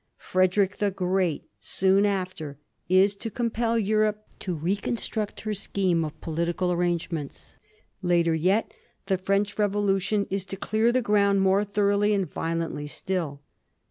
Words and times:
Frederick 0.17 0.77
the 0.77 0.89
Great, 0.89 1.43
soon 1.59 2.07
after, 2.07 2.57
is 2.89 3.13
to 3.15 3.29
compel 3.29 3.77
Europe 3.77 4.25
to 4.39 4.55
recon 4.55 4.95
struct 4.95 5.41
her 5.41 5.53
scheme 5.53 6.03
of 6.03 6.19
political 6.21 6.71
arrangements; 6.71 7.53
later 8.01 8.33
yet, 8.33 8.73
the 9.05 9.19
French 9.19 9.59
Revolution 9.59 10.25
is 10.31 10.43
to 10.45 10.57
clear 10.57 10.91
the 10.91 11.03
ground 11.03 11.39
more 11.41 11.63
thoroughly 11.63 12.15
and 12.15 12.27
violently 12.27 12.87
still. 12.87 13.41